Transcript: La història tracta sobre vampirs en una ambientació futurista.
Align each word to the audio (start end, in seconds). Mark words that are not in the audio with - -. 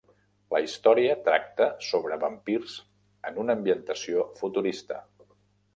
La 0.53 0.61
història 0.67 1.17
tracta 1.27 1.67
sobre 1.89 2.17
vampirs 2.25 2.81
en 3.31 3.39
una 3.45 3.59
ambientació 3.61 4.29
futurista. 4.43 5.01